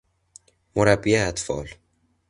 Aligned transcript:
مربی 0.75 1.15
اطفال 1.17 1.67